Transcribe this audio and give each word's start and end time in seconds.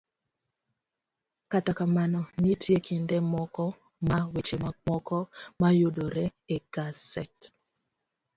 Kata 1.51 1.71
kamano, 1.77 2.21
nitie 2.41 2.77
kinde 2.85 3.17
moko 3.33 3.65
ma 4.07 4.19
weche 4.31 4.57
moko 4.89 5.17
mayudore 5.59 6.25
e 6.55 6.57
gaset 6.73 7.37